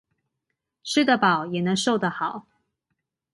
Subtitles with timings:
[0.83, 2.47] 吃得飽，也能瘦得好！